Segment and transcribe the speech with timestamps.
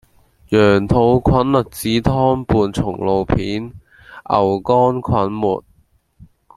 [0.03, 0.17] 羊肚菌栗子
[2.09, 3.71] 湯伴松露片．
[4.27, 5.63] 牛肝菌末